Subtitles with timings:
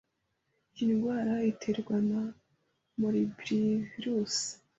[0.73, 2.21] iyi ndwara iterwa na
[2.99, 4.47] moribilivirusi